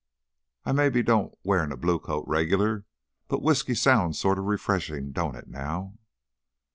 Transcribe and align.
I 0.65 0.71
maybe 0.71 1.03
don't 1.03 1.37
weah 1.43 1.63
no 1.67 1.75
blue 1.75 1.99
coat 1.99 2.23
regular, 2.27 2.85
but 3.27 3.43
whiskey 3.43 3.75
sounds 3.75 4.17
sorta 4.19 4.41
refreshin', 4.41 5.11
don't 5.11 5.35
it, 5.35 5.47
now?" 5.47 5.99